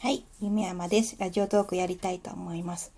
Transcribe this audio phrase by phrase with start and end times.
[0.00, 1.16] はい、夢山です。
[1.18, 2.92] ラジオトークやりたいと思います。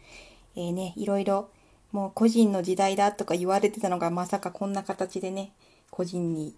[0.55, 1.49] えーね、いろいろ、
[1.93, 5.51] もう個人の時代だとか言われてたのが、まさかこんな形でね、
[5.91, 6.55] 個人に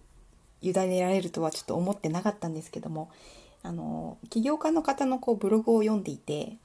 [0.61, 3.09] 委ねられるとはちょっと思ってなかったんですけども、
[3.61, 6.57] あの、起業家の方のこうブログを読んでいて、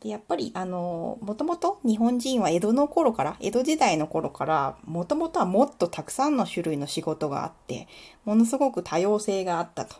[0.00, 7.88] で、やっぱり、あの、もともと日本人は江戸の頃から、江戸時代の頃から、もともとはもっとたくさんの種類の仕事があって、
[8.26, 9.96] ものすごく多様性があったと。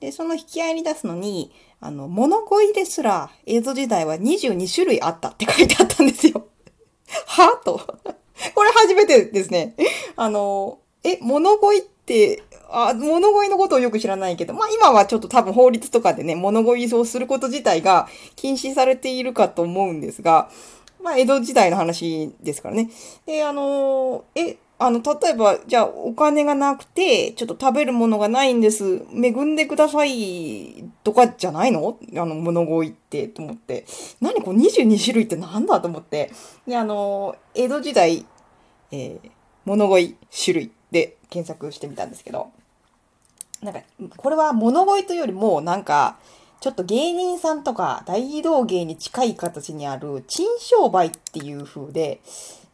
[0.00, 6.46] で、その引き合いに出すのに、あの、物乞いですら、江戸時代は22種類あったって書いてあったんですよ。
[7.26, 7.80] はと。
[8.54, 9.74] これ初めてですね。
[10.16, 20.50] あの、え、物乞いって、あ、物乞いのことをよく知らないけど、まあ今はちょっと多分法律とかでね、物乞いをすること自体が禁止されているかと思うんですが、
[21.02, 22.90] まあ江戸時代の話ですからね。
[23.26, 29.02] で、あの、え、あの、例えば、じゃあ、お金がなくて、ちょっと食べるものがないんです。
[29.12, 30.84] 恵んでください。
[31.02, 31.98] とかじゃないの？
[32.14, 33.86] あの、物乞いって、と思って。
[34.20, 36.30] 何これ？22種類ってなんだと思って。
[36.66, 38.24] で、あの、江戸時代、
[38.92, 39.30] えー、
[39.64, 42.50] 物乞い種類で検索してみたんですけど、
[43.60, 43.80] なんか、
[44.16, 46.18] これは物乞いというよりも、なんか、
[46.60, 52.20] ちょっと芸人さんとか大道芸に近い形にある珍商売っていう風で、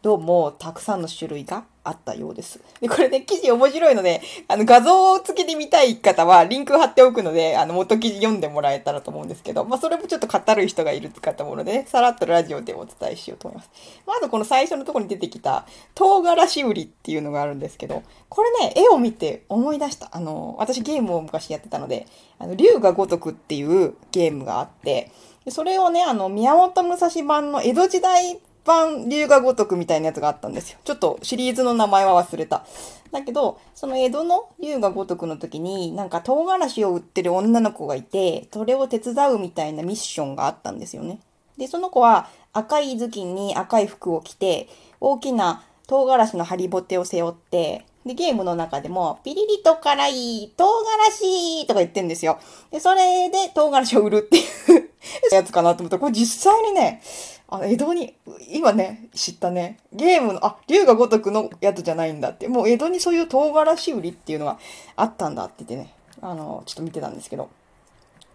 [0.05, 2.61] どうもたくさんの種類があったようです。
[2.79, 13.71] で、これね、記事面白いので、あの画像付きで見たい方はリンク貼っておくので、あの元記事読んでもらえたらと思うんですけど、まあそれもちょっと語る人がいるかと思うので、ね、さらっとラジオでお伝えしようと思います。
[14.07, 20.11] まずこの最初のところに出てきた唐辛子売りっていうのがあるんですけど、これね、絵を見て思い出した。
[20.13, 22.07] あの、私ゲームを昔やってたので、
[22.39, 25.11] あの、竜が如くっていうゲームがあって、
[25.49, 30.79] それをね、あの、宮本武蔵版の江戸時代版龍が如くみたいなやつがあったんですよ。
[30.85, 32.65] ちょっとシリーズの名前は忘れた。
[33.13, 41.21] だけど、その江戸の龍が如くの時に、なんか唐辛子を売ってる女の子がいて、それを手伝うみたいなミッションがあったんですよね。
[41.57, 44.69] で、その子は赤い頭巾に赤い服を着て、
[45.01, 52.39] 大きな唐辛子のハリボテを背負って、で、ゲームの中でも、ピリリと辛い唐辛子とか言ってんですよ。
[52.71, 54.91] で、それで唐辛子を売るっていう
[55.33, 57.03] やつかなと思ったら、これ実際にね、
[57.49, 58.17] あの、江戸に、
[58.51, 64.59] 今ね、知ったね、ゲームの、あ、龍が如くのやつじゃないんだって、もう江戸にそういう唐辛子売りっていうのが
[64.97, 67.51] あったんだって言ってね、あの、ちょっと見てたんですけど、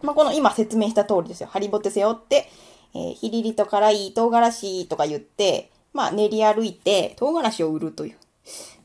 [0.02, 1.50] まあ、この今説明した通りですよ。
[1.52, 2.50] ハリボテ背負って、
[2.94, 8.18] えー、ヒリリと辛い唐辛子とか言って、まあ、練り歩いて、唐辛子を売るという。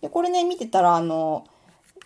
[0.00, 1.46] で、これね、見てたら、あの、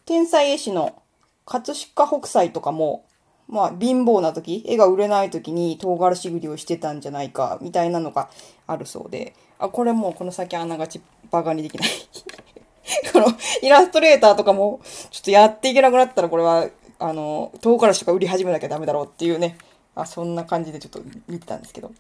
[0.04, 1.02] 天才絵師の
[1.46, 3.04] 葛飾北斎とかも、
[3.48, 8.28] まあ、貧乏な時、絵が売れない時に唐辛子売りをしてたんじゃないか、みたいなのが
[8.66, 11.00] あるそうで、あ、これもうこの先あながち
[11.30, 11.88] バカにできない。
[13.12, 13.26] この
[13.62, 19.56] イラストレーターとかも、ちょっとやっていけなくなったら、これは、あの、唐辛子とか売り始めなきゃダメだろうっていうね、
[19.94, 21.90] あ、そんな感じでちょっと見てたんですけど。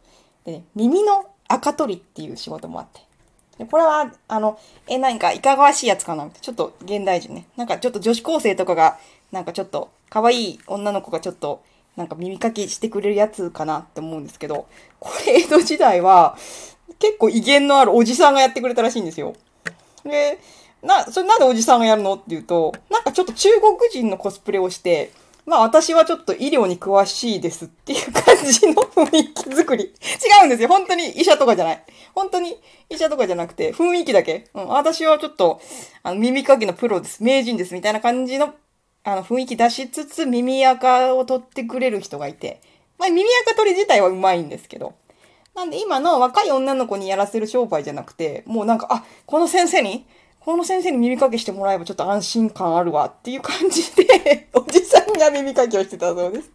[0.44, 3.00] でね、耳の赤取りっていう仕事もあって。
[3.58, 7.46] でこれは、あの、え、なんか、いかがわしいやつかなちょっと、現代人ね。
[7.56, 8.98] なんか、ちょっと女子高生とかが、
[9.32, 11.62] なんかちょっと、可愛い女の子がちょっと、
[11.96, 14.66] なんか耳かきしてくれるやつかなって思うんですけど、
[15.00, 16.36] これ、江戸時代は、
[16.98, 19.34] 結構威厳のあるおじさんがやってくれたらしいんですよ。
[20.04, 20.38] で、
[20.82, 25.10] な、それなんでおじさんがやるのっていうと、なんかちょっと中国人のコスプレをして、
[25.44, 29.84] まあ私はちょっと医療に詳しいですっていう感じの雰囲気作り。
[29.84, 29.88] 違
[30.42, 30.68] うんですよ。
[30.68, 31.84] 本当に医者とかじゃない。
[32.14, 32.60] 本当に
[32.90, 34.50] 医者とかじゃなくて、雰囲気だけ。
[34.54, 35.60] うん、私はちょっと、
[36.02, 37.22] あの、耳かきのプロです。
[37.22, 37.74] 名人です。
[37.74, 38.54] みたいな感じの、
[39.08, 42.60] あの、雰囲気出しつつ、耳垢を取ってくれる人がいて。
[42.98, 44.94] まあ耳垢取り自体はうまいんですけど。
[45.54, 50.06] なんで今の若い女の子にやらせる商売じゃなくて、もうなんか、あ、この先生に
[50.40, 56.50] この先生に耳かきしてもらえばちょっと安心感あるわっていう感じで、 おじさんが耳かきをしてたそうです。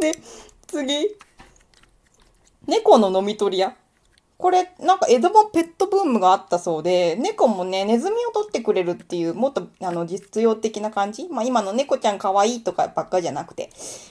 [0.00, 0.18] で、
[0.66, 1.16] 次。
[2.66, 3.76] 猫の飲み取り屋。
[4.36, 11.28] これ、なんか江戸もペットブームがあったそうで、猫もね、ネズミを取ってくれるっていう、もっとあの実用的な感じ？
[11.28, 13.70] まあ今の猫ちゃん可愛いとかばっかじゃなくて、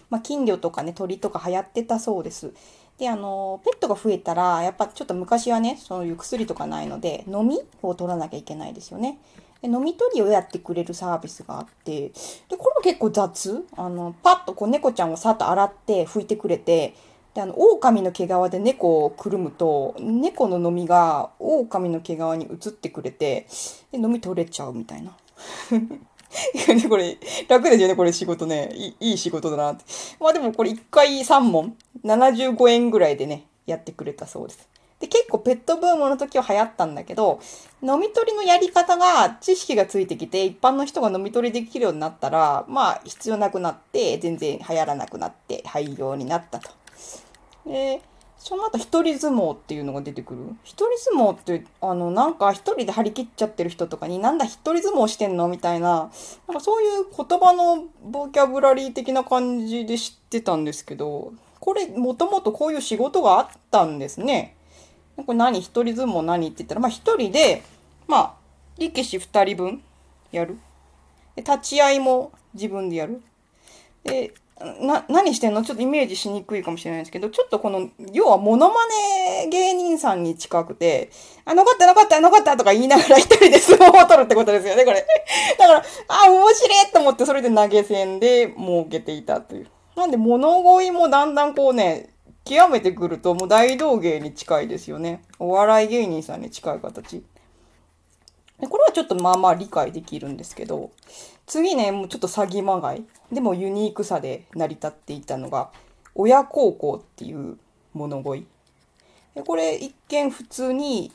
[0.10, 2.54] まあ金魚とかね、鳥とか流行ってたそうです。
[2.98, 9.20] で、あの、ペットが増えたら、やっぱちょっと昔はね、そういう薬とかないので、飲みを取らなきゃいけないですよね。
[9.62, 12.12] で飲み取りをやってくれるサービスがあって、で、
[12.58, 16.96] これも結構雑あの、パッとこう猫ちゃんをさっと洗って拭いてくれて、
[17.34, 23.48] で、あの、狼の毛皮で猫をくるむと、猫の飲みが狼の毛皮に移ってくれて、
[23.92, 25.16] で、飲み取れちゃうみたいな。
[26.90, 28.72] これ、楽ですよね、これ仕事ね。
[28.74, 29.84] いいい仕事だなって。
[30.20, 34.68] まあでもこれ1回3問、75円ぐらいでね、やってくれたそうです。
[35.00, 37.40] で、結構ペットブームの時は流行ったんだけど、
[37.82, 46.83] 飲み取りのやり方が知識がついてきて、一般の人が飲み取りできるようになったら、まあ必要なくなって、全然流行らなくなって、廃業になったと。
[47.66, 48.02] で、
[48.38, 50.40] その後一人相撲っていうのが出てくる？
[50.64, 55.48] 一人相撲って、あの、なんか一人で張り切っちゃってる人とかに、なんだ一人相撲してんの？
[55.48, 56.12] みたいな、
[56.48, 61.32] なんかそういう言葉のボキャブラリー的な感じで知ってたんですけど、
[61.62, 64.58] これもともとこういう仕事があったんですね。
[65.16, 65.62] これ何？
[65.62, 67.64] 一人相撲何って言ったら、まあ一人で、
[68.08, 68.34] まあ、
[68.78, 69.82] 力士二人分
[70.34, 70.58] やる。
[71.38, 73.22] で立ち会いも自分でやる。
[74.04, 75.64] で、な、何してんの？
[75.64, 78.76] ちょっとイメージしにくいかもしれないですけど、ちょっとこの、要はモノマ
[79.42, 81.10] ネ芸人さんに近くて、
[81.46, 85.06] あ、残った残った残ったとか言いながら一人で相撲を取るってことですよね、これ。
[85.58, 89.68] だから、あ、面白いと思ってそれで投げ銭で儲けていたという。
[89.96, 92.10] なんで物乞いもだんだんこうね、
[92.46, 95.24] 極めてくるともう大道芸に近いですよね。
[95.40, 97.24] お笑い芸人さんに近い形。
[98.60, 100.92] でこれはちょっとまあまあ理解できるんですけど、
[101.46, 103.04] 次ね、もうちょっと詐欺まがい。
[103.32, 105.70] でもユニークさで成り立っていたのが、
[106.16, 107.58] 親孝行っていう
[107.94, 108.48] 物乞い。
[109.36, 111.12] でこれ一見普通に、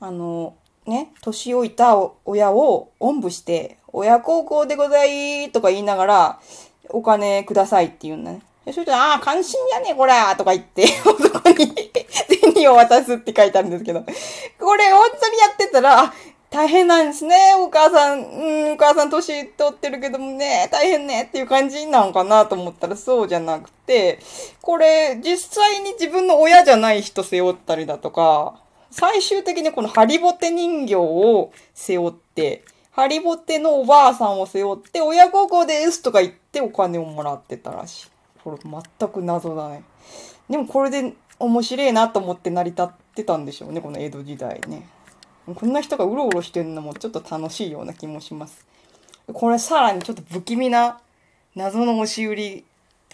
[0.00, 0.54] あの、
[0.86, 6.40] ね、年老いた親をおんぶして、親孝行でございとか言いながら、
[6.90, 8.42] お金くださいって言うんだね。
[8.72, 11.72] それと、ああ、関心やねこらとか言って、 男に
[12.54, 16.12] 銭を渡すって書いてあるんですけど、これ本当にやってたら、
[16.52, 17.34] 大変なんですね。
[17.58, 18.22] お母さん、う
[18.68, 24.18] ん、お母さん年取ってるけどもね、大変ねっていう感じなのかなと思ったらそうじゃなくて、
[24.60, 28.60] これ実際に自分の親じゃない人背負ったりだとか、
[28.90, 38.10] 最終的にこのハリボテ人形を背負って、ハリボテのおばあさんを背負って、親孝行ですとか言ってお金をもらってたらしい。
[38.44, 38.58] これ
[38.98, 39.84] 全く謎だね。
[40.50, 44.86] でもこれで面白いなと思って成り立ってたんでしょうね、この江戸時代ね。
[45.46, 48.64] こんな人がうろうろしてるのもちょっと楽しいような気もします。
[49.32, 51.00] これさらにちょっと不気味な
[51.54, 52.64] 謎の押し売り、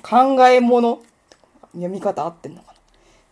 [0.03, 1.01] 考え物、
[1.73, 2.73] 読み方合ってんのかな？
[2.73, 2.77] っ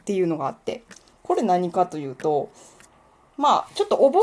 [0.05, 0.83] ていうのがあって、
[1.23, 2.51] これ何かというと、
[3.37, 4.21] まあ、ちょっとお坊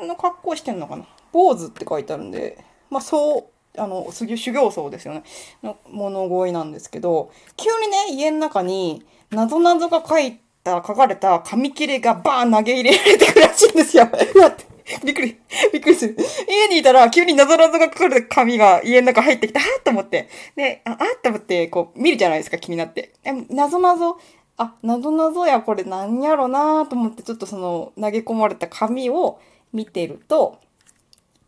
[0.00, 1.04] さんの格好してんのかな？
[1.32, 5.24] 坊主って書いてあるんで、まあそう、あの、修行僧ですよね。
[5.62, 14.08] の物乞いなんですけど、急にね、家の中に、謎謎が書いてた、書かれた紙切れがバーン投げ入れられてくるらしいんですよ。
[14.34, 14.64] うわって。
[15.04, 15.38] びっくり、
[15.72, 16.16] びっくりする。
[16.48, 20.28] 家にいたら、急に謎々が書かれた紙が家の中入ってきて、あっと思って。
[20.56, 23.12] で、ああっと思って、こう、見るじゃないですか、気になって。
[23.50, 24.16] 謎々、
[24.56, 29.38] あ、謎々や、これ何やろなと思って、ちょっとその、投げ込まれた紙を
[29.72, 30.58] 見てると、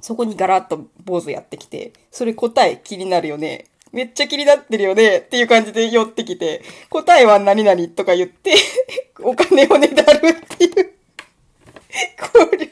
[0.00, 3.66] そこにガラッと坊主やってきて、それ答え気になるよね。
[3.96, 8.54] めっちゃ気になってるよねっていう感じで寄ってきて、答えは何々とか言って
[9.24, 10.92] お金をねだるっていう
[12.20, 12.66] これ、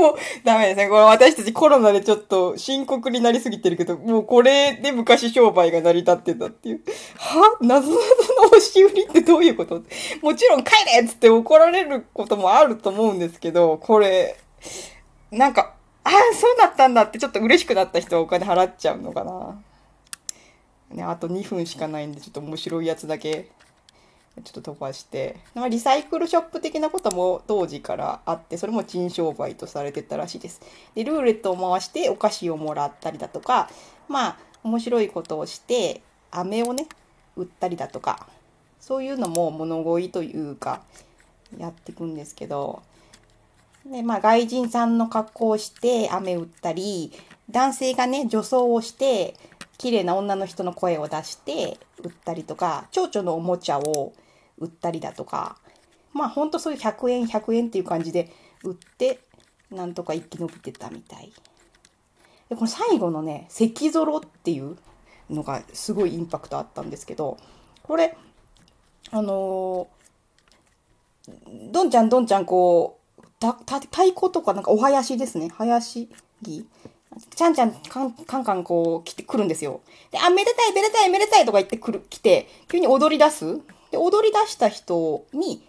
[0.00, 0.88] もうダメですね。
[0.88, 6.80] これ私たちコロナでちょっと深刻になりすぎてるけど、もうこれで昔商売が成り立ってたっていう。
[7.18, 7.56] は？
[7.60, 9.80] 謎々の押し売りってどういうこと？
[10.22, 14.36] もちろん帰れっつって怒られることもあると思うんですけど、これ、
[15.30, 19.62] なんか、ああ、そうだったんだってちょっと嬉しくなった人はお金払っちゃうのかな。
[20.90, 23.50] ね、あと2分しかないんで、ちょっと面白いやつだけ、
[24.44, 25.36] ちょっと飛ばして。
[25.54, 30.60] まあ、リサイクルショップ的なことも当時からあって、それも珍商売とされてたらしいです。
[30.94, 33.68] で、ルーレットを回してお菓子をもらったりだとか、
[34.08, 36.86] まあ、面白いことをして、飴をね、
[37.36, 38.28] 売ったりだとか、
[38.80, 40.82] そういうのも物乞いというか、
[41.56, 42.82] やっていくんですけど、
[43.86, 47.12] で、まあ、外人さんの格好をして飴売ったり、
[47.50, 49.34] 男性がね、女装をして、
[49.78, 54.12] 綺麗な女の人の声を出して売ったりとか、蝶々のおもちゃを
[54.58, 55.56] 売ったりだとか、
[56.12, 58.30] まあほんとそういう100円100円っていう感じで
[58.64, 59.20] 売って、
[59.70, 61.32] なんとか生き延びてたみたい。
[62.48, 64.76] で、この最後のね、関ゾロっていう
[65.30, 67.38] のがすごいインパクトあったんですけど、
[67.82, 68.16] これ、
[69.10, 75.48] あのー、どんちゃんどんちゃんこう、た、た、太鼓とかなんかお囃子ですね。
[75.56, 76.08] 囃子
[76.42, 76.66] 着
[77.34, 79.80] ちゃんちゃん、カンカンカンこう来てくるんですよ。
[80.10, 83.60] で、あ、めでたい、めでたい、めでたいとか言ってくる、来て、急に踊り出す。
[83.90, 85.62] で、踊り出した人に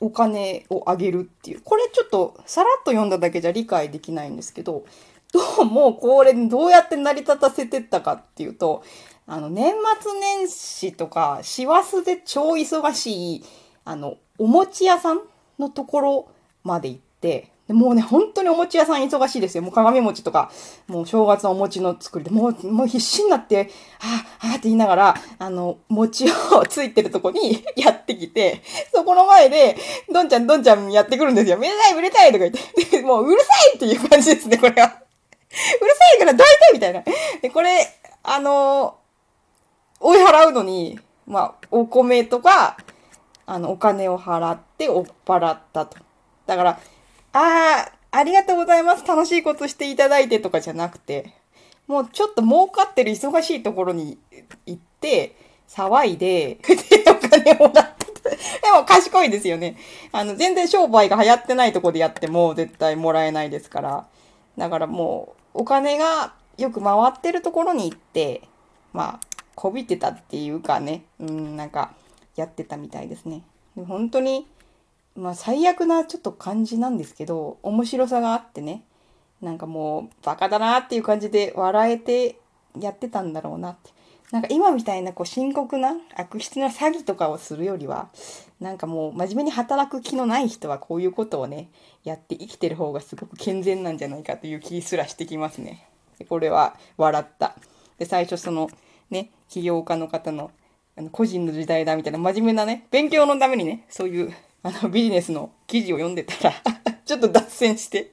[0.00, 1.60] お金をあげるっていう。
[1.62, 4.84] これちょっとさらっと読んだだけじゃ理解できないんですけど、
[5.32, 8.84] どうもこれどうやって成り立たせてったかっていうと、
[9.26, 13.44] あの、年末年始とか、師走で超忙しい、
[13.84, 15.20] あの、お餅屋さん
[15.58, 16.28] のところ
[16.62, 19.62] まで行って、でもうね、本当にお餅屋さん忙しいですよ。
[19.62, 20.50] もう鏡餅とか、
[20.86, 28.62] もう正月のお餅の作りで、もう、もう必死になって、はぁ、はぁって言いながら、あの、餅をついてるとこに やってきて、
[28.94, 29.76] そこの前で、
[30.12, 31.56] どんちゃんどんちゃんやってくるんですよ。
[31.56, 34.88] めでたい、めでたいとか言って、もううるさいっていう感じですね、これは。
[35.80, 37.02] うるさいからどいてみたいな。
[37.40, 37.88] で、これ、
[38.22, 38.96] あの、
[40.00, 42.76] 追い払うのに、まあ、お米とか、
[43.46, 45.96] あの、お金を払って追っ払ったと。
[46.46, 46.80] だから、
[47.34, 49.04] ああ、ありがとうございます。
[49.04, 51.34] 楽しいことしていただいてとかじゃなくて、
[51.88, 54.18] もうちょっと儲かってる忙しいところに
[54.66, 55.34] 行って、
[55.68, 58.04] 騒いで、で、 お金をもらって。
[58.62, 59.76] でも賢いですよね。
[60.12, 64.06] あの、全然商売が流行ってないとこでやっても絶対もらえないですから。
[64.56, 68.42] だからもう、お金がよく回ってるところに行って、
[68.92, 69.20] まあ、
[69.56, 71.92] こびてたっていうかね、うん、なんか、
[72.36, 73.42] やってたみたいですね。
[73.76, 74.46] 本当に、
[75.16, 78.84] まあ最悪なちょっと感じなんですけど、面白さがあってね、
[79.40, 82.38] なんかもうバカだなっていう感じで笑えて
[82.80, 83.92] やってたんだろうなって。
[84.32, 88.08] なんか今みたいなこう深刻な悪質な詐欺とかをするよりは、
[88.58, 91.68] なんかもう真面目に働く気のない人はこういうことをね、
[92.02, 95.86] やって生きてる方がすごく健全なんじゃないかという気すらしてきますね。
[96.18, 97.54] でこれは笑った。
[97.98, 98.68] で、最初その
[99.10, 100.50] ね、起業家の方の
[100.96, 106.54] あの個人の時代だみたいな真面目なね、勉強のためにね、そういうあのビジネスの記事を読んでたら
[107.06, 108.10] ちょっと脱線して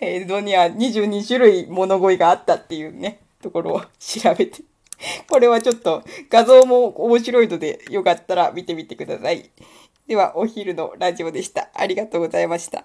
[0.00, 4.62] えー、には22種類物乞いがあったっていうね、ところを調べて
[5.28, 9.50] これはちょっと画像も面白いので、よかったら見てみてください。
[10.06, 11.68] では、お昼のラジオでした。
[11.74, 12.84] ありがとうございました。